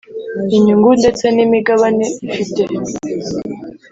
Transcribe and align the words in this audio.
Inyungu 0.57 0.89
ndetse 1.01 1.25
n 1.35 1.37
imigabane 1.45 2.05
ifite 2.31 2.61